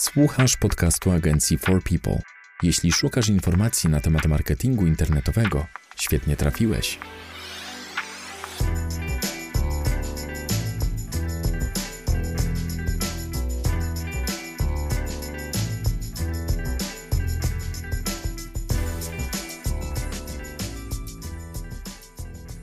Słuchasz 0.00 0.56
podcastu 0.56 1.10
agencji 1.10 1.58
For 1.58 1.82
People. 1.82 2.22
Jeśli 2.62 2.92
szukasz 2.92 3.28
informacji 3.28 3.90
na 3.90 4.00
temat 4.00 4.26
marketingu 4.26 4.86
internetowego, 4.86 5.66
świetnie 5.96 6.36
trafiłeś. 6.36 6.98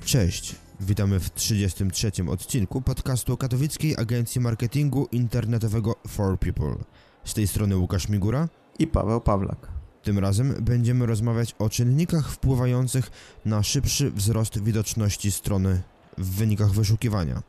Cześć, 0.05 0.55
witamy 0.79 1.19
w 1.19 1.33
33. 1.33 2.11
odcinku 2.29 2.81
podcastu 2.81 3.37
Katowickiej 3.37 3.95
Agencji 3.97 4.41
Marketingu 4.41 5.07
Internetowego 5.11 5.95
For 6.07 6.39
People. 6.39 6.75
Z 7.27 7.33
tej 7.33 7.47
strony 7.47 7.77
Łukasz 7.77 8.09
Migura 8.09 8.49
i 8.79 8.87
Paweł 8.87 9.21
Pawlak. 9.21 9.67
Tym 10.03 10.19
razem 10.19 10.55
będziemy 10.61 11.05
rozmawiać 11.05 11.55
o 11.59 11.69
czynnikach 11.69 12.31
wpływających 12.31 13.11
na 13.45 13.63
szybszy 13.63 14.11
wzrost 14.11 14.63
widoczności 14.63 15.31
strony 15.31 15.81
w 16.17 16.29
wynikach 16.35 16.71
wyszukiwania. 16.71 17.43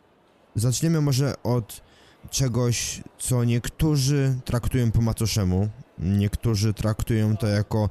Zaczniemy 0.55 1.01
może 1.01 1.43
od 1.43 1.83
czegoś, 2.31 3.03
co 3.19 3.45
niektórzy 3.45 4.39
traktują 4.45 4.93
po 4.93 5.01
macoszemu, 5.01 5.69
niektórzy 5.99 6.75
traktują 6.75 7.37
to 7.37 7.47
jako 7.47 7.91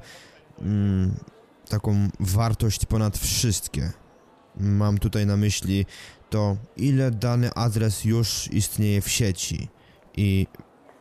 mm, 0.60 1.14
taką 1.68 2.08
wartość 2.20 2.86
ponad 2.86 3.18
wszystkie. 3.18 3.92
Mam 4.60 4.98
tutaj 4.98 5.26
na 5.26 5.36
myśli 5.36 5.86
to, 6.30 6.56
ile 6.76 7.10
dany 7.10 7.54
adres 7.54 8.04
już 8.04 8.48
istnieje 8.52 9.00
w 9.00 9.08
sieci 9.08 9.68
i 10.16 10.46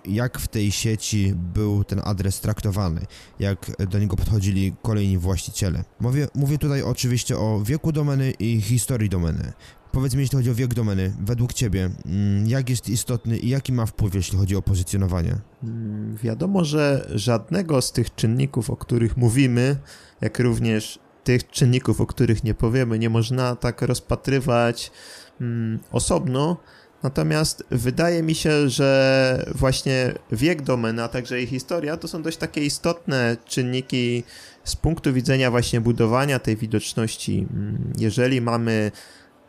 jak 0.07 0.39
w 0.39 0.47
tej 0.47 0.71
sieci 0.71 1.33
był 1.53 1.83
ten 1.83 2.01
adres 2.03 2.41
traktowany, 2.41 3.01
jak 3.39 3.87
do 3.89 3.99
niego 3.99 4.15
podchodzili 4.15 4.75
kolejni 4.81 5.17
właściciele. 5.17 5.83
Mówię, 5.99 6.27
mówię 6.35 6.57
tutaj 6.57 6.81
oczywiście 6.81 7.37
o 7.37 7.61
wieku 7.63 7.91
domeny 7.91 8.31
i 8.31 8.61
historii 8.61 9.09
domeny. 9.09 9.53
Powiedz 9.91 10.15
mi, 10.15 10.21
jeśli 10.21 10.37
chodzi 10.37 10.51
o 10.51 10.55
wiek 10.55 10.73
domeny, 10.73 11.13
według 11.21 11.53
Ciebie, 11.53 11.89
mm, 12.05 12.47
jak 12.47 12.69
jest 12.69 12.89
istotny 12.89 13.37
i 13.37 13.49
jaki 13.49 13.73
ma 13.73 13.85
wpływ, 13.85 14.15
jeśli 14.15 14.37
chodzi 14.37 14.55
o 14.55 14.61
pozycjonowanie? 14.61 15.35
Mm, 15.63 16.17
wiadomo, 16.17 16.65
że 16.65 17.07
żadnego 17.15 17.81
z 17.81 17.91
tych 17.91 18.15
czynników, 18.15 18.69
o 18.69 18.77
których 18.77 19.17
mówimy, 19.17 19.75
jak 20.21 20.39
również 20.39 20.99
tych 21.23 21.47
czynników, 21.47 22.01
o 22.01 22.05
których 22.05 22.43
nie 22.43 22.53
powiemy, 22.53 22.99
nie 22.99 23.09
można 23.09 23.55
tak 23.55 23.81
rozpatrywać 23.81 24.91
mm, 25.41 25.79
osobno, 25.91 26.57
Natomiast 27.07 27.63
wydaje 27.71 28.23
mi 28.23 28.35
się, 28.35 28.69
że 28.69 29.51
właśnie 29.55 30.13
wiek 30.31 30.61
domeny, 30.61 31.03
a 31.03 31.07
także 31.07 31.37
jej 31.37 31.47
historia 31.47 31.97
to 31.97 32.07
są 32.07 32.21
dość 32.21 32.37
takie 32.37 32.65
istotne 32.65 33.37
czynniki 33.45 34.23
z 34.63 34.75
punktu 34.75 35.13
widzenia 35.13 35.51
właśnie 35.51 35.81
budowania 35.81 36.39
tej 36.39 36.55
widoczności. 36.55 37.47
Mm, 37.53 37.93
jeżeli 37.97 38.41
mamy 38.41 38.91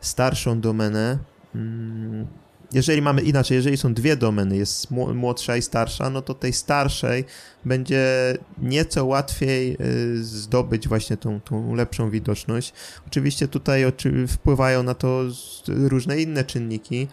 starszą 0.01 0.61
domenę, 0.61 1.17
mm, 1.55 2.27
jeżeli 2.73 3.01
mamy 3.01 3.21
inaczej, 3.21 3.55
jeżeli 3.55 3.77
są 3.77 3.93
dwie 3.93 4.15
domeny, 4.15 4.57
jest 4.57 4.91
młodsza 4.91 5.57
i 5.57 5.61
starsza, 5.61 6.09
no 6.09 6.21
to 6.21 6.33
tej 6.33 6.53
starszej 6.53 7.25
będzie 7.65 8.07
nieco 8.57 9.05
łatwiej 9.05 9.77
y, 9.81 10.23
zdobyć 10.23 10.87
właśnie 10.87 11.17
tą, 11.17 11.41
tą 11.41 11.75
lepszą 11.75 12.09
widoczność. 12.09 12.73
Oczywiście 13.07 13.47
tutaj 13.47 13.83
wpływają 14.27 14.83
na 14.83 14.93
to 14.93 15.23
różne 15.67 16.21
inne 16.21 16.43
czynniki, 16.43 17.07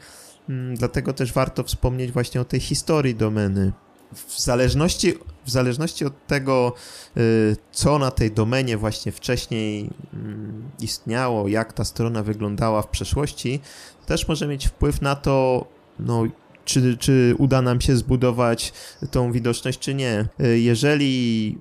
dlatego 0.74 1.12
też 1.12 1.32
warto 1.32 1.64
wspomnieć 1.64 2.12
właśnie 2.12 2.40
o 2.40 2.44
tej 2.44 2.60
historii 2.60 3.14
domeny. 3.14 3.72
W 4.12 4.40
zależności, 4.40 5.14
w 5.44 5.50
zależności 5.50 6.04
od 6.04 6.26
tego, 6.26 6.74
y, 7.16 7.56
co 7.72 7.98
na 7.98 8.10
tej 8.10 8.30
domenie 8.30 8.76
właśnie 8.76 9.12
wcześniej 9.12 9.90
mm, 10.14 10.70
istniało, 10.80 11.48
jak 11.48 11.72
ta 11.72 11.84
strona 11.84 12.22
wyglądała 12.22 12.82
w 12.82 12.88
przeszłości, 12.88 13.60
też 14.06 14.28
może 14.28 14.46
mieć 14.46 14.66
wpływ 14.66 15.02
na 15.02 15.16
to, 15.16 15.66
no, 15.98 16.24
czy, 16.64 16.96
czy 16.96 17.34
uda 17.38 17.62
nam 17.62 17.80
się 17.80 17.96
zbudować 17.96 18.72
tą 19.10 19.32
widoczność, 19.32 19.78
czy 19.78 19.94
nie. 19.94 20.28
Y, 20.40 20.58
jeżeli 20.58 21.58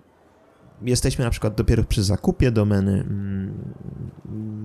jesteśmy 0.82 1.26
na 1.26 1.32
przykład 1.32 1.56
dopiero 1.56 1.84
przy 1.84 2.04
zakupie 2.04 2.52
domeny, 2.52 2.92
mm, 2.92 3.74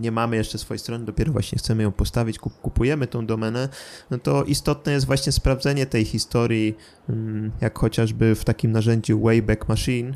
nie 0.01 0.13
mamy 0.13 0.37
jeszcze 0.37 0.59
swojej 0.59 0.79
strony, 0.79 1.05
dopiero 1.05 1.33
właśnie 1.33 1.59
chcemy 1.59 1.83
ją 1.83 1.93
postawić, 1.93 2.39
kupujemy 2.39 3.07
tą 3.07 3.27
domenę, 3.27 3.69
no 4.11 4.19
to 4.19 4.45
istotne 4.45 4.93
jest 4.93 5.07
właśnie 5.07 5.33
sprawdzenie 5.33 5.87
tej 5.87 6.05
historii, 6.05 6.77
mm, 7.09 7.53
jak 7.61 7.79
chociażby 7.79 8.35
w 8.35 8.45
takim 8.45 8.73
narzędziu 8.73 9.21
Wayback 9.21 9.69
Machine, 9.69 10.15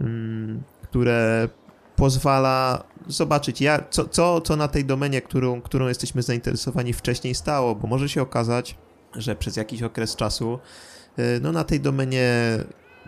mm, 0.00 0.62
które 0.82 1.48
pozwala 1.96 2.84
zobaczyć, 3.06 3.62
co, 3.90 4.08
co, 4.08 4.40
co 4.40 4.56
na 4.56 4.68
tej 4.68 4.84
domenie, 4.84 5.22
którą, 5.22 5.62
którą 5.62 5.88
jesteśmy 5.88 6.22
zainteresowani 6.22 6.92
wcześniej 6.92 7.34
stało, 7.34 7.74
bo 7.74 7.88
może 7.88 8.08
się 8.08 8.22
okazać, 8.22 8.78
że 9.14 9.36
przez 9.36 9.56
jakiś 9.56 9.82
okres 9.82 10.16
czasu 10.16 10.58
y, 11.18 11.40
no 11.42 11.52
na 11.52 11.64
tej 11.64 11.80
domenie 11.80 12.58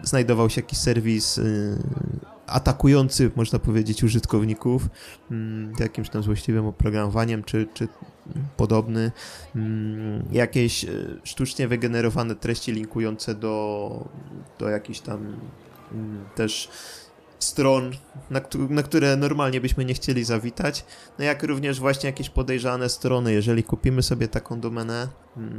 znajdował 0.02 0.50
się 0.50 0.60
jakiś 0.60 0.78
serwis 0.78 1.38
y, 1.38 1.78
atakujący, 2.48 3.30
można 3.36 3.58
powiedzieć, 3.58 4.04
użytkowników 4.04 4.88
mm, 5.30 5.72
jakimś 5.78 6.08
tam 6.08 6.22
złośliwym 6.22 6.66
oprogramowaniem, 6.66 7.44
czy, 7.44 7.68
czy 7.74 7.88
podobny. 8.56 9.12
Mm, 9.56 10.24
jakieś 10.32 10.84
y, 10.84 11.20
sztucznie 11.24 11.68
wygenerowane 11.68 12.34
treści 12.34 12.72
linkujące 12.72 13.34
do, 13.34 14.08
do 14.58 14.68
jakichś 14.68 15.00
tam 15.00 15.36
mm, 15.92 16.24
też 16.34 16.70
stron, 17.38 17.92
na, 18.30 18.40
na, 18.70 18.82
które 18.82 19.16
normalnie 19.16 19.60
byśmy 19.60 19.84
nie 19.84 19.94
chcieli 19.94 20.24
zawitać, 20.24 20.84
no 21.18 21.24
jak 21.24 21.42
również 21.42 21.80
właśnie 21.80 22.06
jakieś 22.06 22.30
podejrzane 22.30 22.88
strony. 22.88 23.32
Jeżeli 23.32 23.62
kupimy 23.62 24.02
sobie 24.02 24.28
taką 24.28 24.60
domenę 24.60 25.08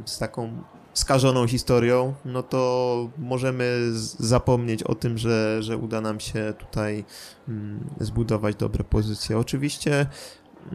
z 0.06 0.17
taką 0.17 0.63
skażoną 0.94 1.47
historią, 1.47 2.13
no 2.25 2.44
to 2.44 3.09
możemy 3.17 3.91
zapomnieć 4.19 4.84
o 4.84 4.95
tym, 4.95 5.17
że, 5.17 5.63
że 5.63 5.78
uda 5.78 6.01
nam 6.01 6.19
się 6.19 6.53
tutaj 6.57 7.06
mm, 7.47 7.90
zbudować 8.00 8.56
dobre 8.56 8.84
pozycje. 8.84 9.38
Oczywiście 9.38 10.06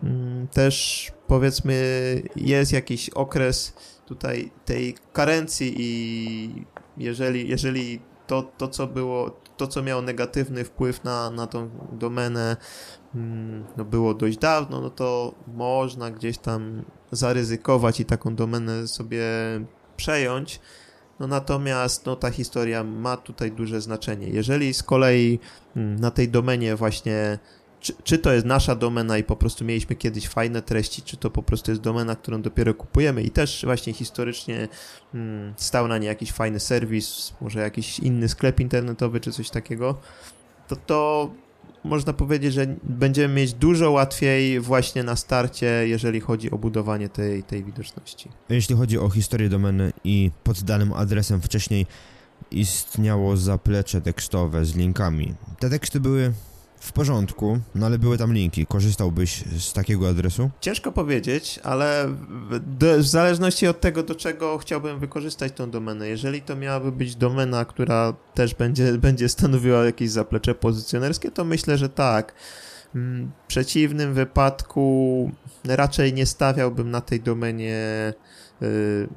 mm, 0.03 0.49
też 0.49 1.13
powiedzmy 1.27 1.83
jest 2.37 2.73
jakiś 2.73 3.11
okres 3.11 3.73
tutaj 4.07 4.51
tej 4.65 4.95
karencji 5.13 5.75
i 5.79 6.65
jeżeli, 6.97 7.49
jeżeli 7.49 8.01
to, 8.27 8.43
to 8.43 8.69
co 8.69 8.87
było, 8.87 9.31
to 9.57 9.67
co 9.67 9.83
miało 9.83 10.03
negatywny 10.03 10.65
wpływ 10.65 11.05
na, 11.05 11.31
na 11.31 11.47
tą 11.47 11.71
domenę 11.93 12.57
mm, 13.15 13.65
no 13.77 13.85
było 13.85 14.15
dość 14.15 14.39
dawno, 14.39 14.81
no 14.81 14.91
to 14.91 15.35
można 15.47 16.11
gdzieś 16.11 16.39
tam 16.39 16.83
zaryzykować 17.13 18.01
i 18.01 18.05
taką 18.05 18.35
domenę 18.35 18.89
sobie 18.89 19.25
przejąć. 19.97 20.61
No 21.21 21.27
natomiast 21.27 22.07
no, 22.07 22.17
ta 22.17 22.31
historia 22.31 22.85
ma 22.85 23.17
tutaj 23.17 23.53
duże 23.53 23.81
znaczenie. 23.81 24.29
Jeżeli 24.29 24.75
z 24.75 24.83
kolei 24.83 25.39
mm, 25.77 26.01
na 26.01 26.11
tej 26.11 26.29
domenie 26.29 26.77
właśnie 26.77 27.39
czy, 27.85 27.93
czy, 28.05 28.19
to 28.19 28.33
jest 28.33 28.47
nasza 28.47 28.75
domena 28.75 29.19
i 29.19 29.25
po 29.25 29.37
prostu 29.37 29.65
mieliśmy 29.65 29.97
kiedyś 29.97 30.29
fajne 30.29 30.63
treści, 30.63 31.03
czy 31.03 31.17
to 31.17 31.31
po 31.31 31.43
prostu 31.43 31.71
jest 31.71 31.83
domena, 31.83 32.17
którą 32.17 32.43
dopiero 32.43 32.75
kupujemy 32.75 33.23
i 33.23 33.31
też 33.31 33.63
właśnie 33.65 33.93
historycznie 33.93 34.69
hmm, 35.13 35.55
stał 35.57 35.89
na 35.89 35.99
nie 35.99 36.07
jakiś 36.07 36.33
fajny 36.33 36.61
serwis, 36.61 37.33
może 37.41 37.61
jakiś 37.61 37.99
inny 37.99 38.29
sklep 38.29 38.61
internetowy, 38.61 39.21
czy 39.21 39.33
coś 39.33 39.51
takiego, 39.51 40.01
to 40.69 40.77
to 40.77 41.31
można 41.85 42.13
powiedzieć, 42.13 42.55
że 42.55 42.67
będziemy 42.83 43.35
mieć 43.35 43.53
dużo 43.53 43.91
łatwiej 43.91 44.61
właśnie 44.61 45.05
na 45.05 45.17
starcie, 45.17 45.67
jeżeli 45.67 46.21
chodzi 46.21 46.51
o 46.51 46.59
budowanie 46.59 47.09
tej, 47.09 47.43
tej 47.43 47.65
widoczności. 47.65 48.29
Jeśli 48.49 48.77
chodzi 48.77 48.99
o 48.99 49.11
historię 49.11 49.49
domeny 49.49 49.93
i 50.05 50.31
pod 50.45 50.63
danym 50.63 50.93
adresem 50.93 51.41
wcześniej 51.41 51.87
istniało 52.51 53.37
zaplecze 53.37 54.01
tekstowe 54.01 54.65
z 54.65 54.77
linkami. 54.77 55.35
Te 55.59 55.71
teksty 55.71 56.01
były 56.01 56.33
w 56.85 56.93
porządku, 56.93 57.59
no 57.75 57.87
ale 57.87 57.99
były 57.99 58.19
tam 58.19 58.33
linki. 58.35 58.67
Korzystałbyś 58.67 59.45
z 59.59 59.73
takiego 59.73 60.09
adresu? 60.09 60.51
Ciężko 60.61 60.93
powiedzieć, 60.93 61.61
ale 61.63 62.09
w 62.99 63.07
zależności 63.07 63.67
od 63.67 63.81
tego, 63.81 64.03
do 64.03 64.15
czego 64.15 64.59
chciałbym 64.59 64.99
wykorzystać 64.99 65.53
tą 65.53 65.71
domenę. 65.71 66.09
Jeżeli 66.09 66.43
to 66.43 66.57
miałaby 66.57 66.93
być 66.93 67.17
domena, 67.17 67.65
która 67.65 68.15
też 68.35 68.55
będzie, 68.55 68.93
będzie 69.09 69.29
stanowiła 69.29 69.85
jakieś 69.85 70.11
zaplecze 70.11 70.55
pozycjonerskie, 70.55 71.31
to 71.31 71.45
myślę, 71.45 71.79
że 71.79 71.89
tak. 71.89 72.35
Mm, 72.95 73.31
w 73.45 73.47
przeciwnym 73.47 74.15
wypadku 74.15 75.31
raczej 75.65 76.13
nie 76.13 76.27
stawiałbym 76.27 76.91
na 76.91 77.01
tej 77.01 77.21
domenie 77.21 78.13
y, 78.63 79.09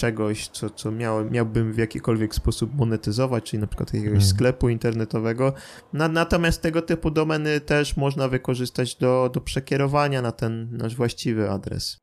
czegoś, 0.00 0.48
co, 0.48 0.70
co 0.70 0.92
miał, 0.92 1.30
miałbym 1.30 1.72
w 1.72 1.78
jakikolwiek 1.78 2.34
sposób 2.34 2.74
monetyzować, 2.74 3.44
czyli 3.44 3.60
na 3.60 3.66
przykład 3.66 3.94
jakiegoś 3.94 4.18
hmm. 4.18 4.28
sklepu 4.28 4.68
internetowego. 4.68 5.52
Na, 5.92 6.08
natomiast 6.08 6.62
tego 6.62 6.82
typu 6.82 7.10
domeny 7.10 7.60
też 7.60 7.96
można 7.96 8.28
wykorzystać 8.28 8.96
do, 8.96 9.30
do 9.34 9.40
przekierowania 9.40 10.22
na 10.22 10.32
ten 10.32 10.68
nasz 10.72 10.96
właściwy 10.96 11.50
adres. 11.50 11.98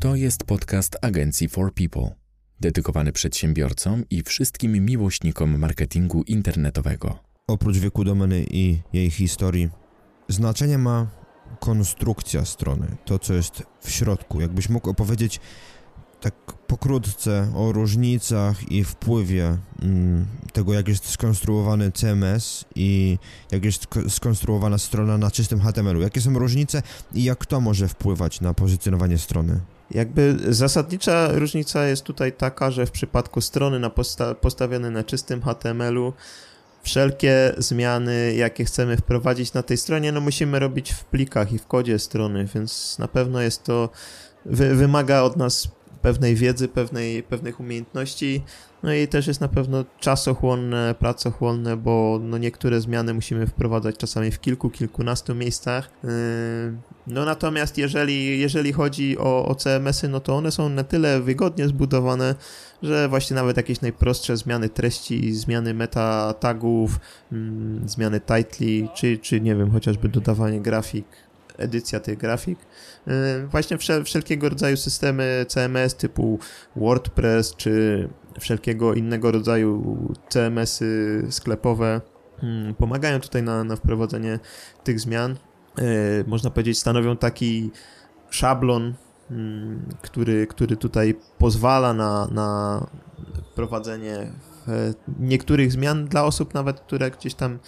To 0.00 0.16
jest 0.16 0.44
podcast 0.44 0.96
agencji 1.02 1.48
For 1.48 1.74
People, 1.74 2.14
dedykowany 2.60 3.12
przedsiębiorcom 3.12 4.04
i 4.10 4.22
wszystkim 4.22 4.84
miłośnikom 4.84 5.58
marketingu 5.58 6.22
internetowego. 6.22 7.18
Oprócz 7.46 7.76
wieku 7.76 8.04
domeny 8.04 8.44
i 8.50 8.82
jej 8.92 9.10
historii, 9.10 9.70
znaczenie 10.28 10.78
ma 10.78 11.19
konstrukcja 11.60 12.44
strony, 12.44 12.96
to 13.04 13.18
co 13.18 13.34
jest 13.34 13.62
w 13.80 13.90
środku. 13.90 14.40
Jakbyś 14.40 14.68
mógł 14.68 14.90
opowiedzieć 14.90 15.40
tak 16.20 16.34
pokrótce 16.66 17.52
o 17.56 17.72
różnicach 17.72 18.72
i 18.72 18.84
wpływie 18.84 19.56
mm, 19.82 20.26
tego, 20.52 20.74
jak 20.74 20.88
jest 20.88 21.08
skonstruowany 21.08 21.92
CMS 21.92 22.64
i 22.74 23.18
jak 23.50 23.64
jest 23.64 23.86
skonstruowana 24.08 24.78
strona 24.78 25.18
na 25.18 25.30
czystym 25.30 25.60
HTML-u. 25.60 26.00
Jakie 26.00 26.20
są 26.20 26.38
różnice 26.38 26.82
i 27.14 27.24
jak 27.24 27.46
to 27.46 27.60
może 27.60 27.88
wpływać 27.88 28.40
na 28.40 28.54
pozycjonowanie 28.54 29.18
strony? 29.18 29.60
Jakby 29.90 30.36
zasadnicza 30.48 31.28
różnica 31.32 31.84
jest 31.84 32.02
tutaj 32.02 32.32
taka, 32.32 32.70
że 32.70 32.86
w 32.86 32.90
przypadku 32.90 33.40
strony 33.40 33.78
na 33.78 33.90
posta 33.90 34.34
postawionej 34.34 34.90
na 34.90 35.04
czystym 35.04 35.42
HTML-u 35.42 36.12
wszelkie 36.90 37.54
zmiany, 37.58 38.34
jakie 38.34 38.64
chcemy 38.64 38.96
wprowadzić 38.96 39.52
na 39.52 39.62
tej 39.62 39.76
stronie, 39.76 40.12
no 40.12 40.20
musimy 40.20 40.58
robić 40.58 40.92
w 40.92 41.04
plikach 41.04 41.52
i 41.52 41.58
w 41.58 41.66
kodzie 41.66 41.98
strony, 41.98 42.46
więc 42.54 42.98
na 42.98 43.08
pewno 43.08 43.40
jest 43.40 43.64
to, 43.64 43.88
wy 44.44 44.74
wymaga 44.74 45.22
od 45.22 45.36
nas 45.36 45.68
pewnej 46.02 46.34
wiedzy, 46.34 46.68
pewnej, 46.68 47.22
pewnych 47.22 47.60
umiejętności, 47.60 48.42
no 48.82 48.94
i 48.94 49.08
też 49.08 49.26
jest 49.26 49.40
na 49.40 49.48
pewno 49.48 49.84
czasochłonne, 50.00 50.94
pracochłonne, 50.98 51.76
bo 51.76 52.20
no 52.22 52.38
niektóre 52.38 52.80
zmiany 52.80 53.14
musimy 53.14 53.46
wprowadzać 53.46 53.96
czasami 53.96 54.30
w 54.30 54.40
kilku, 54.40 54.70
kilkunastu 54.70 55.34
miejscach. 55.34 55.90
Yy, 56.04 56.10
no 57.06 57.24
natomiast 57.24 57.78
jeżeli, 57.78 58.40
jeżeli 58.40 58.72
chodzi 58.72 59.18
o, 59.18 59.46
o 59.46 59.54
CMS-y, 59.54 60.08
no 60.08 60.20
to 60.20 60.36
one 60.36 60.50
są 60.50 60.68
na 60.68 60.84
tyle 60.84 61.20
wygodnie 61.20 61.68
zbudowane, 61.68 62.34
że 62.82 63.08
właśnie 63.08 63.36
nawet 63.36 63.56
jakieś 63.56 63.80
najprostsze 63.80 64.36
zmiany 64.36 64.68
treści, 64.68 65.32
zmiany 65.34 65.74
meta 65.74 66.34
tagów, 66.34 67.00
mm, 67.32 67.88
zmiany 67.88 68.20
titli, 68.20 68.88
czy, 68.94 69.18
czy 69.18 69.40
nie 69.40 69.56
wiem, 69.56 69.70
chociażby 69.70 70.08
dodawanie 70.08 70.60
grafik, 70.60 71.06
edycja 71.58 72.00
tych 72.00 72.18
grafik. 72.18 72.58
Y, 73.08 73.46
właśnie 73.46 73.78
wszelkiego 74.04 74.48
rodzaju 74.48 74.76
systemy 74.76 75.46
CMS 75.48 75.94
typu 75.94 76.38
WordPress 76.76 77.56
czy 77.56 78.08
wszelkiego 78.40 78.94
innego 78.94 79.30
rodzaju 79.30 79.96
CMS-y 80.28 81.26
sklepowe 81.30 82.00
mm, 82.42 82.74
pomagają 82.74 83.20
tutaj 83.20 83.42
na, 83.42 83.64
na 83.64 83.76
wprowadzenie 83.76 84.38
tych 84.84 85.00
zmian. 85.00 85.36
Y, 85.78 86.24
można 86.26 86.50
powiedzieć, 86.50 86.78
stanowią 86.78 87.16
taki 87.16 87.70
szablon, 88.30 88.94
który, 90.02 90.46
który 90.46 90.76
tutaj 90.76 91.14
pozwala 91.38 91.94
na, 91.94 92.26
na 92.26 92.86
prowadzenie 93.54 94.32
niektórych 95.18 95.72
zmian 95.72 96.04
dla 96.04 96.24
osób 96.24 96.54
nawet, 96.54 96.80
które 96.80 97.10
gdzieś 97.10 97.34
tam 97.34 97.58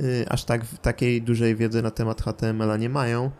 Y, 0.00 0.24
aż 0.28 0.44
tak 0.44 0.64
takiej 0.82 1.22
dużej 1.22 1.56
wiedzy 1.56 1.82
na 1.82 1.90
temat 1.90 2.22
HTML-a 2.22 2.76
nie 2.76 2.88
mają. 2.88 3.30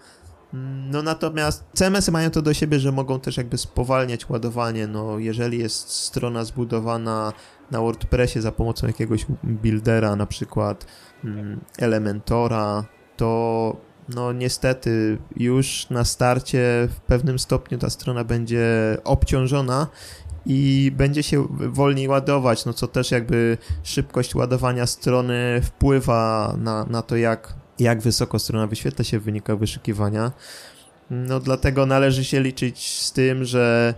No 0.91 1.03
natomiast 1.03 1.65
CMS-y 1.75 2.13
mają 2.13 2.31
to 2.31 2.43
do 2.43 2.55
siebie, 2.55 2.79
że 2.81 2.93
mogą 2.93 3.21
też 3.21 3.37
jakby 3.37 3.59
spowalniać 3.59 4.29
ładowanie. 4.29 4.87
No 4.87 5.19
jeżeli 5.19 5.59
jest 5.59 5.91
strona 5.91 6.45
zbudowana 6.45 7.33
na 7.71 7.81
WordPressie 7.81 8.41
za 8.41 8.53
pomocą 8.53 8.87
jakiegoś 8.87 9.27
buildera, 9.45 10.17
na 10.17 10.27
przykład 10.27 10.87
mm, 11.25 11.61
Elementora, 11.79 12.85
to 13.17 13.77
no 14.09 14.33
niestety 14.33 15.19
już 15.37 15.91
na 15.91 16.05
starcie 16.05 16.89
w 16.91 17.01
pewnym 17.01 17.39
stopniu 17.39 17.79
ta 17.79 17.91
strona 17.91 18.25
będzie 18.25 18.67
obciążona 19.05 19.87
i 20.47 20.93
będzie 20.97 21.23
się 21.23 21.47
wolniej 21.51 22.09
ładować, 22.09 22.65
no 22.65 22.73
co 22.73 22.87
też 22.87 23.11
jakby 23.11 23.59
szybkość 23.83 24.35
ładowania 24.35 24.87
strony 24.87 25.61
wpływa 25.65 26.55
na, 26.59 26.85
na 26.85 27.03
to, 27.03 27.17
jak, 27.17 27.55
jak 27.79 28.01
wysoko 28.01 28.39
strona 28.39 28.67
wyświetla 28.67 29.05
się 29.05 29.19
w 29.19 29.23
wynikach 29.23 29.59
wyszukiwania. 29.59 30.33
No 31.11 31.41
dlatego 31.41 31.87
należy 31.87 32.25
się 32.25 32.41
liczyć 32.41 33.01
z 33.01 33.13
tym, 33.13 33.45
że 33.45 33.95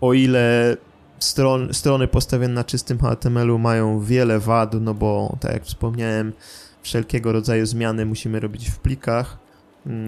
o 0.00 0.12
ile 0.12 0.76
stron, 1.18 1.74
strony 1.74 2.08
postawione 2.08 2.54
na 2.54 2.64
czystym 2.64 2.98
HTML-u 2.98 3.58
mają 3.58 4.00
wiele 4.00 4.38
wad, 4.38 4.74
no 4.80 4.94
bo 4.94 5.36
tak 5.40 5.52
jak 5.52 5.64
wspomniałem, 5.64 6.32
wszelkiego 6.82 7.32
rodzaju 7.32 7.66
zmiany 7.66 8.06
musimy 8.06 8.40
robić 8.40 8.70
w 8.70 8.78
plikach 8.78 9.47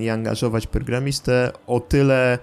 i 0.01 0.09
angażować 0.09 0.67
programistę, 0.67 1.53
o 1.67 1.81
tyle 1.81 2.39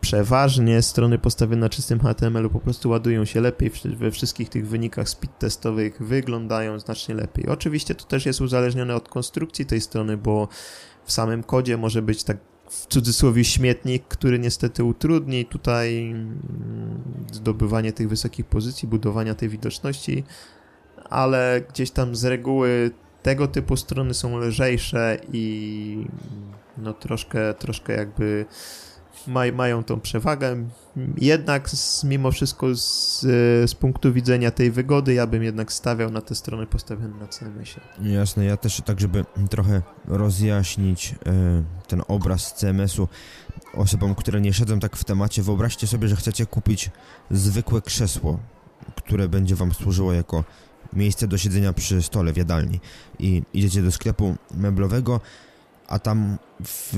przeważnie 0.00 0.82
strony 0.82 1.18
postawione 1.18 1.60
na 1.60 1.68
czystym 1.68 2.00
HTML-u 2.00 2.50
po 2.50 2.60
prostu 2.60 2.90
ładują 2.90 3.24
się 3.24 3.40
lepiej, 3.40 3.70
we 3.84 4.10
wszystkich 4.10 4.48
tych 4.48 4.68
wynikach 4.68 5.08
speed 5.08 5.34
testowych 5.38 6.02
wyglądają 6.02 6.78
znacznie 6.78 7.14
lepiej. 7.14 7.48
Oczywiście 7.48 7.94
to 7.94 8.04
też 8.04 8.26
jest 8.26 8.40
uzależnione 8.40 8.94
od 8.94 9.08
konstrukcji 9.08 9.66
tej 9.66 9.80
strony, 9.80 10.16
bo 10.16 10.48
w 11.04 11.12
samym 11.12 11.42
kodzie 11.42 11.76
może 11.76 12.02
być 12.02 12.24
tak 12.24 12.36
w 12.70 12.86
cudzysłowie 12.86 13.44
śmietnik, 13.44 14.04
który 14.08 14.38
niestety 14.38 14.84
utrudni 14.84 15.44
tutaj 15.44 16.10
mm, 16.10 17.02
zdobywanie 17.32 17.92
tych 17.92 18.08
wysokich 18.08 18.46
pozycji, 18.46 18.88
budowania 18.88 19.34
tej 19.34 19.48
widoczności, 19.48 20.24
ale 21.10 21.62
gdzieś 21.68 21.90
tam 21.90 22.16
z 22.16 22.24
reguły 22.24 22.90
tego 23.22 23.48
typu 23.48 23.76
strony 23.76 24.14
są 24.14 24.38
lżejsze 24.38 25.18
i 25.32 26.06
no 26.78 26.94
troszkę, 26.94 27.54
troszkę 27.54 27.92
jakby 27.92 28.46
maj, 29.26 29.52
mają 29.52 29.84
tą 29.84 30.00
przewagę. 30.00 30.56
Jednak 31.16 31.70
z, 31.70 32.04
mimo 32.04 32.30
wszystko 32.30 32.74
z, 32.74 33.20
z 33.70 33.74
punktu 33.74 34.12
widzenia 34.12 34.50
tej 34.50 34.70
wygody, 34.70 35.14
ja 35.14 35.26
bym 35.26 35.42
jednak 35.42 35.72
stawiał 35.72 36.10
na 36.10 36.20
te 36.20 36.34
strony 36.34 36.66
postawione 36.66 37.18
na 37.20 37.26
CMS-ie. 37.26 38.12
Jasne, 38.12 38.44
ja 38.44 38.56
też 38.56 38.82
tak, 38.84 39.00
żeby 39.00 39.24
trochę 39.50 39.82
rozjaśnić 40.04 41.14
e, 41.26 41.62
ten 41.88 42.02
obraz 42.08 42.54
CMS-u 42.54 43.08
osobom, 43.74 44.14
które 44.14 44.40
nie 44.40 44.52
siedzą 44.52 44.80
tak 44.80 44.96
w 44.96 45.04
temacie, 45.04 45.42
wyobraźcie 45.42 45.86
sobie, 45.86 46.08
że 46.08 46.16
chcecie 46.16 46.46
kupić 46.46 46.90
zwykłe 47.30 47.82
krzesło, 47.82 48.38
które 48.96 49.28
będzie 49.28 49.54
wam 49.54 49.74
służyło 49.74 50.12
jako 50.12 50.44
miejsce 50.92 51.26
do 51.26 51.38
siedzenia 51.38 51.72
przy 51.72 52.02
stole 52.02 52.32
w 52.32 52.36
jadalni 52.36 52.80
i 53.18 53.42
idziecie 53.52 53.82
do 53.82 53.92
sklepu 53.92 54.36
meblowego, 54.54 55.20
a 55.88 55.98
tam 55.98 56.38
w 56.64 56.96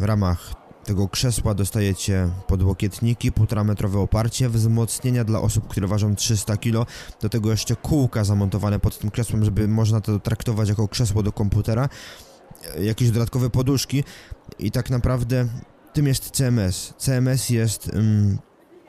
ramach 0.00 0.54
tego 0.84 1.08
krzesła 1.08 1.54
dostajecie 1.54 2.28
podłokietniki, 2.46 3.32
półtora 3.32 3.64
metrowe 3.64 4.00
oparcie, 4.00 4.48
wzmocnienia 4.48 5.24
dla 5.24 5.40
osób, 5.40 5.68
które 5.68 5.86
ważą 5.86 6.16
300 6.16 6.56
kg, 6.56 6.92
do 7.22 7.28
tego 7.28 7.50
jeszcze 7.50 7.76
kółka 7.76 8.24
zamontowane 8.24 8.80
pod 8.80 8.98
tym 8.98 9.10
krzesłem, 9.10 9.44
żeby 9.44 9.68
można 9.68 10.00
to 10.00 10.18
traktować 10.18 10.68
jako 10.68 10.88
krzesło 10.88 11.22
do 11.22 11.32
komputera, 11.32 11.88
jakieś 12.80 13.10
dodatkowe 13.10 13.50
poduszki. 13.50 14.04
I 14.58 14.70
tak 14.70 14.90
naprawdę 14.90 15.48
tym 15.92 16.06
jest 16.06 16.30
CMS. 16.30 16.94
CMS 16.98 17.50
jest 17.50 17.90
um, 17.94 18.38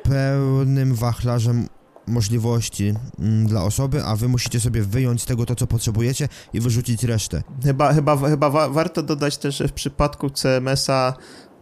pełnym 0.03 0.95
wachlarzem 0.95 1.67
możliwości 2.07 2.93
mm, 3.19 3.47
dla 3.47 3.63
osoby, 3.63 4.03
a 4.03 4.15
wy 4.15 4.27
musicie 4.27 4.59
sobie 4.59 4.81
wyjąć 4.81 5.21
z 5.21 5.25
tego 5.25 5.45
to, 5.45 5.55
co 5.55 5.67
potrzebujecie 5.67 6.29
i 6.53 6.59
wyrzucić 6.59 7.03
resztę. 7.03 7.43
Chyba, 7.63 7.93
chyba, 7.93 8.17
chyba 8.17 8.49
wa 8.49 8.69
warto 8.69 9.03
dodać 9.03 9.37
też, 9.37 9.57
że 9.57 9.67
w 9.67 9.73
przypadku 9.73 10.29
CMS-a 10.29 11.13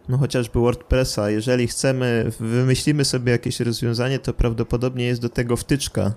no 0.10 0.18
chociażby 0.18 0.60
WordPressa, 0.60 1.30
jeżeli 1.30 1.68
chcemy, 1.68 2.32
wymyślimy 2.40 3.06
sobie 3.06 3.32
jakieś 3.32 3.60
rozwiązanie, 3.60 4.20
to 4.20 4.34
prawdopodobnie 4.34 5.06
jest 5.06 5.22
do 5.22 5.30
tego 5.30 5.58
wtyczka, 5.58 6.14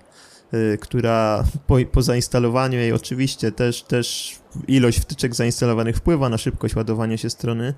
która 0.81 1.45
po, 1.67 1.77
po 1.93 2.03
zainstalowaniu 2.03 2.79
jej 2.79 2.93
oczywiście 2.93 3.53
też, 3.53 3.83
też 3.83 4.37
ilość 4.69 4.99
wtyczek 4.99 5.35
zainstalowanych 5.35 5.97
wpływa 5.97 6.29
na 6.29 6.39
szybkość 6.39 6.77
ładowania 6.77 7.17
się 7.17 7.31
strony, 7.31 7.75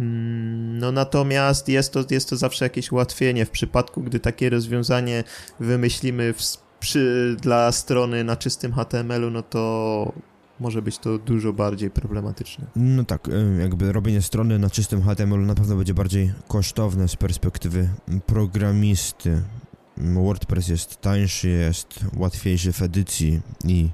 mm, 0.00 0.78
no 0.78 0.92
natomiast 0.92 1.68
jest 1.68 1.92
to, 1.92 2.04
jest 2.10 2.30
to 2.30 2.36
zawsze 2.36 2.64
jakieś 2.64 2.92
ułatwienie 2.92 3.46
w 3.46 3.50
przypadku, 3.50 4.02
gdy 4.02 4.20
takie 4.20 4.50
rozwiązanie 4.50 5.24
wymyślimy 5.60 6.32
w, 6.32 6.42
przy, 6.80 7.36
dla 7.40 7.72
strony 7.72 8.24
na 8.24 8.36
czystym 8.36 8.72
HTML-u, 8.72 9.30
no 9.30 9.42
to 9.42 10.12
może 10.60 10.82
być 10.82 10.98
to 10.98 11.18
dużo 11.18 11.52
bardziej 11.52 11.90
problematyczne. 11.90 12.66
No 12.76 13.04
tak, 13.04 13.28
e, 13.28 13.60
jakby 13.60 13.92
robienie 13.92 14.22
strony 14.22 14.58
na 14.58 14.70
czystym 14.70 15.02
HTML 15.02 15.46
na 15.46 15.54
pewno 15.54 15.76
będzie 15.76 15.94
bardziej 15.94 16.32
kosztowne 16.48 17.08
z 17.08 17.16
perspektywy 17.16 17.88
programisty. 18.26 19.42
WordPress 20.00 20.68
jest 20.68 21.00
tańszy, 21.00 21.48
jest 21.48 22.00
łatwiejszy 22.16 22.72
w 22.72 22.82
edycji 22.82 23.40
i 23.64 23.90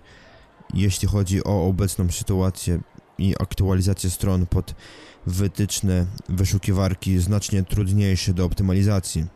jeśli 0.74 1.08
chodzi 1.08 1.44
o 1.44 1.66
obecną 1.66 2.10
sytuację 2.10 2.80
i 3.18 3.34
aktualizację 3.40 4.10
stron 4.10 4.46
pod 4.46 4.74
wytyczne 5.26 6.06
wyszukiwarki 6.28 7.18
znacznie 7.18 7.62
trudniejsze 7.62 8.34
do 8.34 8.44
optymalizacji. 8.44 9.26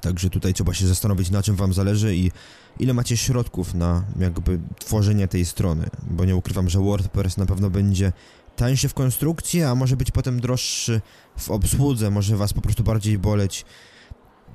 Także 0.00 0.30
tutaj 0.30 0.54
trzeba 0.54 0.74
się 0.74 0.86
zastanowić 0.86 1.30
na 1.30 1.42
czym 1.42 1.56
wam 1.56 1.72
zależy 1.72 2.16
i 2.16 2.30
ile 2.78 2.94
macie 2.94 3.16
środków 3.16 3.74
na 3.74 4.04
jakby 4.18 4.60
tworzenie 4.78 5.28
tej 5.28 5.44
strony, 5.44 5.88
bo 6.10 6.24
nie 6.24 6.36
ukrywam, 6.36 6.68
że 6.68 6.80
WordPress 6.80 7.36
na 7.36 7.46
pewno 7.46 7.70
będzie 7.70 8.12
tańszy 8.56 8.88
w 8.88 8.94
konstrukcji, 8.94 9.62
a 9.62 9.74
może 9.74 9.96
być 9.96 10.10
potem 10.10 10.40
droższy 10.40 11.00
w 11.38 11.50
obsłudze, 11.50 12.10
może 12.10 12.36
was 12.36 12.52
po 12.52 12.60
prostu 12.60 12.82
bardziej 12.82 13.18
boleć 13.18 13.64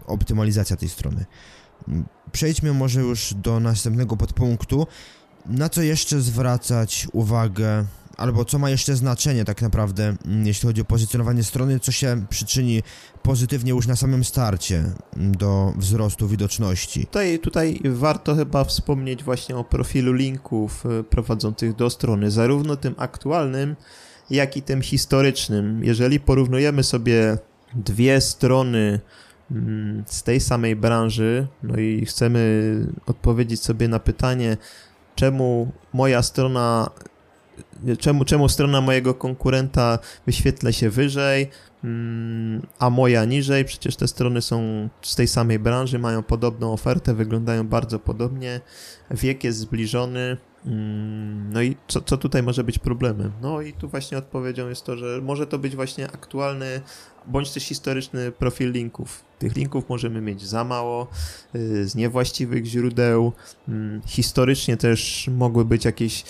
optymalizacja 0.07 0.75
tej 0.75 0.89
strony. 0.89 1.25
Przejdźmy 2.31 2.73
może 2.73 3.01
już 3.01 3.33
do 3.33 3.59
następnego 3.59 4.17
podpunktu. 4.17 4.87
Na 5.45 5.69
co 5.69 5.81
jeszcze 5.81 6.21
zwracać 6.21 7.07
uwagę, 7.13 7.85
albo 8.17 8.45
co 8.45 8.59
ma 8.59 8.69
jeszcze 8.69 8.95
znaczenie 8.95 9.45
tak 9.45 9.61
naprawdę, 9.61 10.15
mm, 10.25 10.47
jeśli 10.47 10.67
chodzi 10.67 10.81
o 10.81 10.85
pozycjonowanie 10.85 11.43
strony, 11.43 11.79
co 11.79 11.91
się 11.91 12.25
przyczyni 12.29 12.83
pozytywnie 13.21 13.71
już 13.71 13.87
na 13.87 13.95
samym 13.95 14.23
starcie 14.23 14.83
do 15.15 15.73
wzrostu 15.77 16.27
widoczności. 16.27 17.05
Tutaj, 17.05 17.39
tutaj 17.39 17.81
warto 17.85 18.35
chyba 18.35 18.63
wspomnieć 18.63 19.23
właśnie 19.23 19.55
o 19.55 19.63
profilu 19.63 20.13
linków 20.13 20.85
e, 20.85 21.03
prowadzących 21.03 21.75
do 21.75 21.89
strony, 21.89 22.31
zarówno 22.31 22.75
tym 22.75 22.95
aktualnym, 22.97 23.75
jak 24.29 24.57
i 24.57 24.61
tym 24.61 24.81
historycznym. 24.81 25.83
Jeżeli 25.83 26.19
porównujemy 26.19 26.83
sobie 26.83 27.37
dwie 27.75 28.21
strony 28.21 28.77
mm, 28.77 28.99
z 30.05 30.23
tej 30.23 30.39
samej 30.39 30.75
branży, 30.75 31.47
no 31.63 31.77
i 31.77 32.05
chcemy 32.05 32.73
odpowiedzieć 33.05 33.61
sobie 33.61 33.87
na 33.87 33.99
pytanie, 33.99 34.57
czemu 35.15 35.71
moja 35.93 36.21
strona, 36.21 36.89
czemu, 37.99 38.25
czemu 38.25 38.49
strona 38.49 38.81
mojego 38.81 39.13
konkurenta 39.13 39.99
wyświetla 40.25 40.71
się 40.71 40.89
wyżej, 40.89 41.49
mm, 41.83 42.67
a 42.79 42.89
moja 42.89 43.25
niżej. 43.25 43.65
Przecież 43.65 43.95
te 43.95 44.07
strony 44.07 44.41
są 44.41 44.89
z 45.01 45.15
tej 45.15 45.27
samej 45.27 45.59
branży, 45.59 45.99
mają 45.99 46.23
podobną 46.23 46.73
ofertę, 46.73 47.13
wyglądają 47.13 47.67
bardzo 47.67 47.99
podobnie, 47.99 48.61
wiek 49.11 49.43
jest 49.43 49.59
zbliżony. 49.59 50.37
Mm, 50.65 51.53
no 51.53 51.61
i 51.61 51.75
co, 51.87 52.01
co 52.01 52.17
tutaj 52.17 52.43
może 52.43 52.63
być 52.63 52.79
problemem? 52.79 53.31
No 53.41 53.61
i 53.61 53.73
tu 53.73 53.89
właśnie 53.89 54.17
odpowiedzią 54.17 54.69
jest 54.69 54.85
to, 54.85 54.97
że 54.97 55.21
może 55.21 55.47
to 55.47 55.59
być 55.59 55.75
właśnie 55.75 56.05
aktualny 56.11 56.81
bądź 57.27 57.51
też 57.51 57.63
historyczny 57.63 58.31
profil 58.31 58.71
linków. 58.71 59.25
Tych 59.39 59.55
linków 59.55 59.89
możemy 59.89 60.21
mieć 60.21 60.41
za 60.41 60.63
mało, 60.63 61.07
y, 61.55 61.87
z 61.87 61.95
niewłaściwych 61.95 62.65
źródeł. 62.65 63.33
Mm, 63.67 64.01
historycznie 64.05 64.77
też 64.77 65.29
mogły 65.37 65.65
być 65.65 65.85
jakieś 65.85 66.23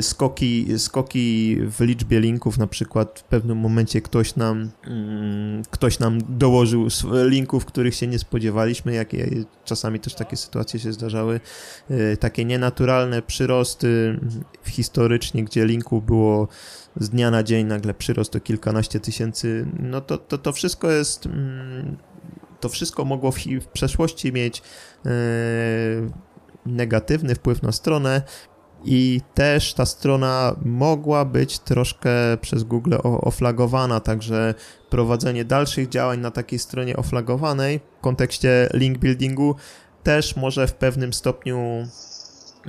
skoki, 0.00 0.78
skoki 0.78 1.56
w 1.60 1.80
liczbie 1.80 2.20
linków, 2.20 2.58
na 2.58 2.66
przykład 2.66 3.20
w 3.20 3.22
pewnym 3.22 3.58
momencie 3.58 4.00
ktoś 4.02 4.36
nam, 4.36 4.70
mm, 4.86 5.62
ktoś 5.70 5.98
nam 5.98 6.18
dołożył 6.28 6.88
linków, 7.24 7.64
których 7.64 7.94
się 7.94 8.06
nie 8.06 8.18
spodziewaliśmy, 8.18 8.94
jakie 8.94 9.44
czasami 9.64 10.00
też 10.00 10.14
takie 10.14 10.36
sytuacje 10.36 10.80
się 10.80 10.92
zdarzały, 10.92 11.40
y, 11.90 12.16
takie 12.16 12.44
nienaturalne 12.44 13.22
przyrosty 13.22 14.20
historycznie, 14.64 15.44
gdzie 15.44 15.66
linków 15.66 16.06
było 16.06 16.48
z 16.96 17.10
dnia 17.10 17.30
na 17.30 17.42
dzień 17.42 17.66
nagle 17.66 17.94
przyrost 17.94 18.36
o 18.36 18.40
kilkanaście 18.40 19.00
tysięcy, 19.00 19.66
no 19.80 20.00
to, 20.00 20.18
to, 20.18 20.38
to 20.38 20.52
wszystko 20.52 20.90
jest, 20.90 21.26
mm, 21.26 21.96
to 22.60 22.68
wszystko 22.68 23.04
mogło 23.04 23.32
w, 23.32 23.38
w 23.38 23.66
przeszłości 23.66 24.32
mieć 24.32 24.62
e, 25.06 25.10
negatywny 26.66 27.34
wpływ 27.34 27.62
na 27.62 27.72
stronę 27.72 28.22
i 28.90 29.20
też 29.34 29.74
ta 29.74 29.86
strona 29.86 30.56
mogła 30.64 31.24
być 31.24 31.58
troszkę 31.58 32.10
przez 32.40 32.64
Google 32.64 32.94
oflagowana, 33.02 34.00
także 34.00 34.54
prowadzenie 34.90 35.44
dalszych 35.44 35.88
działań 35.88 36.20
na 36.20 36.30
takiej 36.30 36.58
stronie 36.58 36.96
oflagowanej 36.96 37.80
w 37.98 38.00
kontekście 38.00 38.68
link 38.74 38.98
buildingu 38.98 39.54
też 40.02 40.36
może 40.36 40.66
w 40.66 40.74
pewnym 40.74 41.12
stopniu 41.12 41.86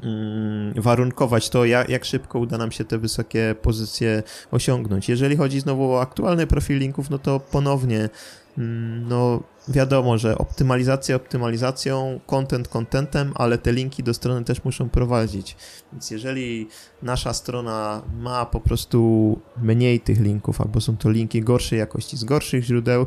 Mm, 0.04 0.74
warunkować 0.82 1.50
to, 1.50 1.66
jak, 1.66 1.90
jak, 1.90 2.06
szybko 2.06 2.40
uda 2.40 2.58
nam 2.58 2.72
się 2.72 2.86
te 2.86 2.98
wysokie 2.98 3.56
pozycje 3.62 4.24
osiągnąć. 4.52 5.10
Jeżeli 5.10 5.38
chodzi 5.38 5.60
znowu 5.60 5.94
o 5.94 6.02
aktualny 6.02 6.48
profil 6.48 6.78
linków, 6.78 7.10
no 7.10 7.20
to 7.20 7.40
ponownie, 7.40 8.10
no 9.10 9.44
wiadomo, 9.68 10.18
że 10.18 10.38
optymalizacja 10.38 11.16
optymalizacją, 11.16 12.20
content 12.26 12.68
contentem, 12.68 13.32
ale 13.36 13.58
te 13.58 13.74
linki 13.74 14.04
do 14.04 14.14
strony 14.14 14.46
też 14.46 14.64
muszą 14.64 14.90
prowadzić. 14.90 15.58
Więc 15.92 16.12
jeżeli 16.12 16.68
nasza 17.02 17.34
strona 17.34 18.02
ma 18.20 18.46
po 18.46 18.60
prostu 18.60 19.40
mniej 19.58 20.00
tych 20.00 20.20
linków, 20.20 20.62
albo 20.62 20.82
są 20.82 20.98
to 20.98 21.10
linki 21.10 21.42
gorszej 21.42 21.80
jakości 21.80 22.18
z 22.18 22.24
gorszych 22.24 22.64
źródeł, 22.64 23.06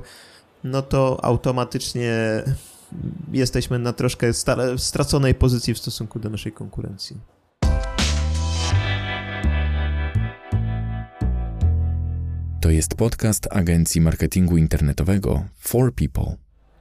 no 0.64 0.82
to 0.82 1.24
automatycznie 1.24 2.42
jesteśmy 3.32 3.78
na 3.78 3.92
troszkę 3.92 4.32
straconej 4.76 5.34
pozycji 5.34 5.74
w 5.74 5.78
stosunku 5.78 6.18
do 6.18 6.30
naszej 6.30 6.52
konkurencji. 6.52 7.16
To 12.62 12.70
jest 12.70 12.94
podcast 12.94 13.48
agencji 13.50 14.00
marketingu 14.00 14.56
internetowego 14.56 15.44
For 15.58 15.94
People. 15.94 16.36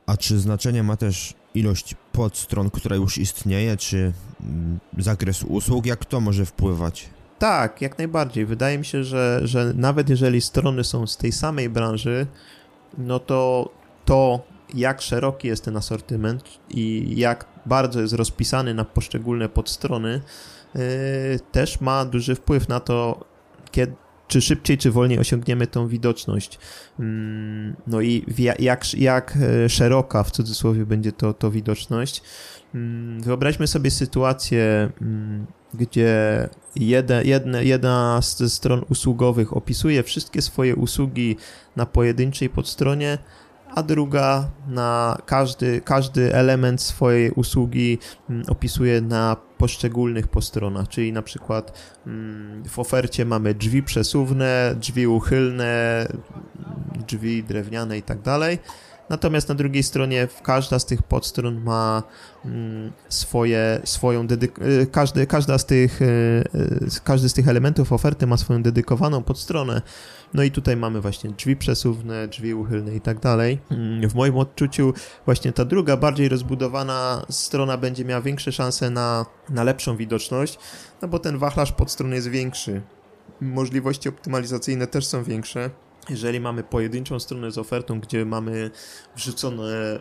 A 0.05 0.17
czy 0.17 0.39
znaczenie 0.39 0.83
ma 0.83 0.97
też 0.97 1.33
ilość 1.53 1.95
podstron, 2.11 2.69
która 2.69 2.95
już 2.95 3.17
istnieje, 3.17 3.77
czy 3.77 4.13
mm, 4.41 4.79
zakres 4.97 5.43
usług? 5.43 5.85
Jak 5.85 6.05
to 6.05 6.19
może 6.19 6.45
wpływać? 6.45 7.09
Tak, 7.39 7.81
jak 7.81 7.97
najbardziej. 7.97 8.45
Wydaje 8.45 8.77
mi 8.77 8.85
się, 8.85 9.03
że, 9.03 9.41
że 9.43 9.73
nawet 9.75 10.09
jeżeli 10.09 10.41
strony 10.41 10.83
są 10.83 11.07
z 11.07 11.17
tej 11.17 11.31
samej 11.31 11.69
branży, 11.69 12.27
no 12.97 13.19
to 13.19 13.69
to, 14.05 14.45
jak 14.73 15.01
szeroki 15.01 15.47
jest 15.47 15.65
ten 15.65 15.77
asortyment 15.77 16.43
i 16.69 17.13
jak 17.17 17.45
bardzo 17.65 18.01
jest 18.01 18.13
rozpisany 18.13 18.73
na 18.73 18.85
poszczególne 18.85 19.50
podstrony, 19.50 20.21
yy, 20.75 20.81
też 21.51 21.81
ma 21.81 22.05
duży 22.05 22.35
wpływ 22.35 22.69
na 22.69 22.79
to, 22.79 23.25
kiedy, 23.71 23.93
czy 24.31 24.41
szybciej, 24.41 24.77
czy 24.77 24.91
wolniej 24.91 25.19
osiągniemy 25.19 25.67
tą 25.67 25.88
widoczność. 25.88 26.59
Mm, 27.00 27.75
no 27.88 28.01
i 28.01 28.25
jak, 28.59 28.93
jak 28.93 29.38
e, 29.65 29.69
szeroka 29.69 30.23
w 30.23 30.31
cudzysłowie 30.31 30.85
będzie 30.85 31.11
to, 31.11 31.33
to 31.33 31.51
widoczność. 31.51 32.21
Mm, 32.75 33.21
wyobraźmy 33.21 33.67
sobie 33.67 33.91
sytuację, 33.91 34.89
mm, 35.01 35.45
gdzie 35.73 36.50
jedna 37.61 38.19
ze 38.21 38.50
stron 38.50 38.85
usługowych 38.89 39.57
opisuje 39.57 40.03
wszystkie 40.03 40.41
swoje 40.41 40.75
usługi 40.75 41.38
na 41.75 41.85
pojedynczej 41.85 42.50
podstronie, 42.50 43.17
a 43.75 43.83
druga 43.83 44.49
na 44.67 45.17
każdy, 45.25 45.81
każdy 45.81 46.35
element 46.35 46.81
swojej 46.81 47.31
usługi 47.31 47.97
mm, 48.29 48.43
opisuje 48.49 49.01
na 49.01 49.37
poszczególnych 49.57 50.27
postronach, 50.27 50.87
czyli 50.87 51.13
na 51.13 51.21
przykład 51.21 51.79
mm, 52.07 52.63
w 52.63 52.79
ofercie 52.79 53.25
mamy 53.25 53.53
drzwi 53.53 53.83
przesuwne, 53.83 54.75
drzwi 54.79 55.07
uchylne, 55.07 56.07
drzwi 57.07 57.43
drewniane 57.43 57.97
i 57.97 58.01
tak 58.01 58.21
dalej. 58.21 58.59
Natomiast 59.10 59.50
na 59.50 59.55
drugiej 59.55 59.84
stronie 59.84 60.27
każda 60.43 60.79
z 60.79 60.86
tych 60.86 61.03
podstron 61.03 61.62
ma 61.63 62.03
mm, 62.46 62.91
swoje, 63.10 63.81
swoją 63.84 64.27
dedyk- 64.27 64.81
y, 64.81 64.88
każdy, 64.88 65.27
każda 65.27 65.58
z 65.58 65.65
tych, 65.65 66.01
y, 66.01 66.05
y, 66.55 67.01
każdy 67.03 67.29
z 67.29 67.34
tych 67.34 67.48
elementów 67.48 67.93
oferty 67.93 68.27
ma 68.27 68.38
swoją 68.38 68.63
dedykowaną 68.63 69.24
podstronę. 69.24 69.81
No 70.34 70.43
i 70.43 70.51
tutaj 70.51 70.77
mamy 70.77 71.01
właśnie 71.01 71.29
drzwi 71.29 71.55
przesuwne, 71.55 72.27
drzwi 72.27 72.53
uchylne 72.53 72.96
i 72.96 73.01
tak 73.01 73.20
dalej. 73.20 73.60
Mm, 73.72 74.10
w 74.10 74.15
moim 74.15 74.38
odczuciu 74.38 74.93
właśnie 75.25 75.51
ta 75.51 75.65
druga, 75.65 75.98
bardziej 75.98 76.29
rozbudowana 76.29 77.25
strona 77.29 77.77
będzie 77.77 78.05
miała 78.05 78.22
większe 78.22 78.51
szanse 78.51 78.89
na, 78.89 79.25
na 79.50 79.63
lepszą 79.63 79.98
widoczność, 79.98 80.60
no 81.01 81.08
bo 81.08 81.20
ten 81.20 81.38
wachlarz 81.38 81.72
podstron 81.72 82.13
jest 82.13 82.27
większy. 82.27 82.81
Możliwości 83.41 84.10
optymalizacyjne 84.10 84.88
też 84.88 85.05
są 85.05 85.24
większe. 85.24 85.70
Jeżeli 86.10 86.39
mamy 86.39 86.63
pojedynczą 86.63 87.20
stronę 87.20 87.51
z 87.51 87.58
ofertą, 87.58 88.00
gdzie 88.00 88.25
mamy 88.25 88.72
wrzucone, 89.15 90.00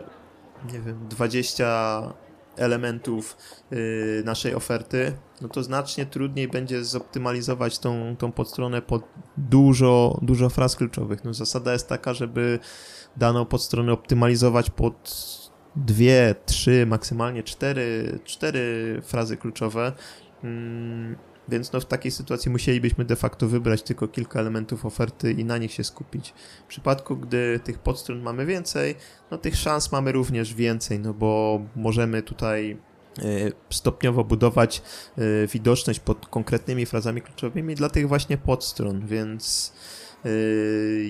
nie 0.73 0.79
wiem, 0.79 1.07
20 1.09 2.13
elementów 2.57 3.37
yy, 3.71 4.23
naszej 4.25 4.55
oferty, 4.55 5.13
no 5.41 5.49
to 5.49 5.63
znacznie 5.63 6.05
trudniej 6.05 6.47
będzie 6.47 6.83
zoptymalizować 6.83 7.79
tą, 7.79 8.15
tą 8.17 8.31
podstronę 8.31 8.81
pod 8.81 9.03
dużo, 9.37 10.19
dużo 10.21 10.49
fraz 10.49 10.75
kluczowych. 10.75 11.23
No 11.23 11.33
zasada 11.33 11.73
jest 11.73 11.87
taka, 11.87 12.13
żeby 12.13 12.59
daną 13.17 13.45
podstronę 13.45 13.93
optymalizować 13.93 14.69
pod 14.69 15.21
dwie, 15.75 16.35
trzy, 16.45 16.85
maksymalnie 16.85 17.43
cztery, 17.43 18.19
cztery 18.23 18.97
frazy 19.03 19.37
kluczowe. 19.37 19.91
Hmm 20.41 21.30
więc 21.49 21.71
no 21.71 21.79
w 21.79 21.85
takiej 21.85 22.11
sytuacji 22.11 22.51
musielibyśmy 22.51 23.05
de 23.05 23.15
facto 23.15 23.47
wybrać 23.47 23.81
tylko 23.81 24.07
kilka 24.07 24.39
elementów 24.39 24.85
oferty 24.85 25.31
i 25.31 25.45
na 25.45 25.57
nich 25.57 25.71
się 25.71 25.83
skupić. 25.83 26.33
W 26.65 26.67
przypadku, 26.67 27.17
gdy 27.17 27.59
tych 27.63 27.79
podstron 27.79 28.21
mamy 28.21 28.45
więcej, 28.45 28.95
no 29.31 29.37
tych 29.37 29.55
szans 29.55 29.91
mamy 29.91 30.11
również 30.11 30.53
więcej, 30.53 30.99
no 30.99 31.13
bo 31.13 31.61
możemy 31.75 32.21
tutaj 32.21 32.77
e, 33.19 33.23
stopniowo 33.69 34.23
budować 34.23 34.81
e, 35.17 35.47
widoczność 35.47 35.99
pod 35.99 36.27
konkretnymi 36.27 36.85
frazami 36.85 37.21
kluczowymi 37.21 37.75
dla 37.75 37.89
tych 37.89 38.07
właśnie 38.07 38.37
podstron, 38.37 39.05
więc 39.05 39.73
e, 40.25 40.29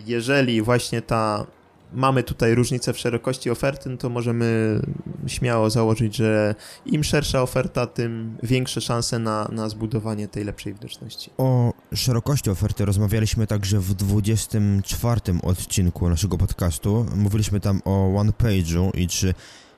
jeżeli 0.05 0.61
właśnie 0.61 1.01
ta 1.01 1.45
mamy 1.93 2.23
tutaj 2.23 2.55
różnicę 2.55 2.93
w 2.93 2.97
szerokości 2.97 3.49
oferty, 3.49 3.89
no 3.89 3.97
to 3.97 4.09
możemy 4.09 4.79
śmiało 5.27 5.69
założyć, 5.69 6.15
że 6.15 6.55
im 6.85 7.03
szersza 7.03 7.41
oferta, 7.41 7.87
tym 7.87 8.37
większe 8.43 8.81
szanse 8.81 9.19
na, 9.19 9.47
na 9.51 9.69
zbudowanie 9.69 10.27
tej 10.27 10.43
lepszej 10.43 10.73
widoczności. 10.73 11.29
O 11.37 11.73
szerokości 11.93 12.49
oferty 12.49 12.85
rozmawialiśmy 12.85 13.47
także 13.47 13.79
w 13.79 13.93
24 13.93 15.21
odcinku 15.43 16.09
naszego 16.09 16.37
podcastu. 16.37 17.05
Mówiliśmy 17.15 17.59
tam 17.59 17.81
o 17.85 18.13
OnePage'u 18.15 18.97
i 18.97 19.07
czy 19.07 19.33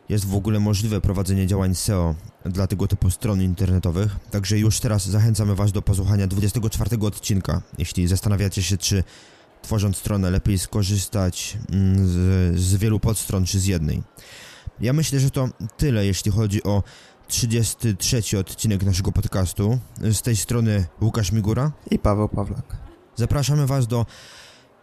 jest 0.09 0.25
w 0.25 0.35
ogóle 0.35 0.59
możliwe 0.59 1.01
prowadzenie 1.01 1.47
działań 1.47 1.75
SEO 1.75 2.15
dla 2.45 2.67
tego 2.67 2.87
typu 2.87 3.09
stron 3.09 3.41
internetowych. 3.41 4.15
Także 4.31 4.59
już 4.59 4.79
teraz 4.79 5.05
zachęcamy 5.05 5.55
Was 5.55 5.71
do 5.71 5.81
posłuchania 5.81 6.27
24 6.27 6.97
odcinka, 7.01 7.61
jeśli 7.77 8.07
zastanawiacie 8.07 8.63
się, 8.63 8.77
czy 8.77 9.03
tworząc 9.63 9.97
stronę 9.97 10.31
lepiej 10.31 10.59
skorzystać 10.59 11.57
mm, 11.71 12.07
z, 12.07 12.59
z 12.59 12.75
wielu 12.75 12.99
podstron, 12.99 13.45
czy 13.45 13.59
z 13.59 13.65
jednej. 13.65 14.03
Ja 14.81 14.93
myślę, 14.93 15.19
że 15.19 15.29
to 15.29 15.49
tyle, 15.77 16.05
jeśli 16.05 16.31
chodzi 16.31 16.63
o 16.63 16.83
33 17.27 18.39
odcinek 18.39 18.83
naszego 18.83 19.11
podcastu. 19.11 19.79
Z 20.11 20.21
tej 20.21 20.35
strony 20.35 20.85
Łukasz 21.01 21.31
Migura 21.31 21.71
i 21.91 21.99
Paweł 21.99 22.29
Pawlak. 22.29 22.77
Zapraszamy 23.15 23.67
Was 23.67 23.87
do 23.87 24.05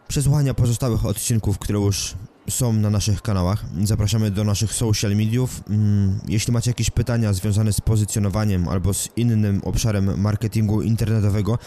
przesłuchania 0.08 0.54
pozostałych 0.54 1.06
odcinków, 1.06 1.58
które 1.58 1.78
już 1.78 2.14
są 2.50 2.72
na 2.72 2.90
naszych 2.90 3.22
kanałach. 3.22 3.64
Zapraszamy 3.84 4.30
do 4.30 4.44
naszych 4.44 4.72
social 4.72 5.16
mediów. 5.16 5.62
Mm, 5.70 6.20
jeśli 6.28 6.52
macie 6.52 6.70
jakieś 6.70 6.90
pytania 6.90 7.32
związane 7.32 7.72
z 7.72 7.80
pozycjonowaniem 7.80 8.68
albo 8.68 8.94
z 8.94 9.08
innym 9.16 9.60
obszarem 9.64 10.20
marketingu 10.20 10.82
internetowego, 10.82 11.58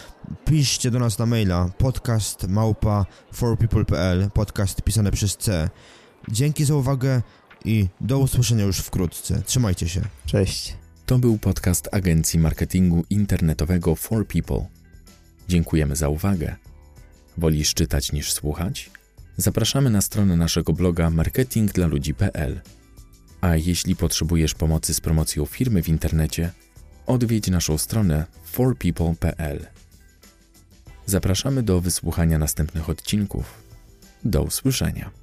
piszcie 0.45 0.91
do 0.91 0.99
nas 0.99 1.19
na 1.19 1.25
maila 1.25 1.69
podcast 1.77 2.47
małpa 2.47 3.05
forpeople.pl 3.33 4.29
podcast 4.33 4.81
pisane 4.81 5.11
przez 5.11 5.37
C. 5.37 5.69
Dzięki 6.31 6.65
za 6.65 6.75
uwagę 6.75 7.21
i 7.65 7.87
do 8.01 8.19
usłyszenia 8.19 8.63
już 8.63 8.77
wkrótce. 8.77 9.41
Trzymajcie 9.45 9.89
się. 9.89 10.01
Cześć. 10.25 10.77
To 11.05 11.19
był 11.19 11.37
podcast 11.37 11.89
agencji 11.91 12.39
marketingu 12.39 13.05
internetowego 13.09 13.95
For 13.95 14.27
People. 14.27 14.65
Dziękujemy 15.49 15.95
za 15.95 16.09
uwagę. 16.09 16.55
Wolisz 17.37 17.73
czytać 17.73 18.11
niż 18.11 18.33
słuchać? 18.33 18.91
Zapraszamy 19.37 19.89
na 19.89 20.01
stronę 20.01 20.37
naszego 20.37 20.73
bloga 20.73 21.09
marketingdlaludzi.pl. 21.09 22.61
A 23.41 23.55
jeśli 23.55 23.95
potrzebujesz 23.95 24.53
pomocy 24.53 24.93
z 24.93 25.01
promocją 25.01 25.45
firmy 25.45 25.83
w 25.83 25.89
internecie, 25.89 26.51
odwiedź 27.05 27.47
naszą 27.47 27.77
stronę 27.77 28.25
forpeople.pl. 28.45 29.65
Zapraszamy 31.05 31.63
do 31.63 31.81
wysłuchania 31.81 32.37
następnych 32.37 32.89
odcinków. 32.89 33.63
Do 34.23 34.43
usłyszenia. 34.43 35.22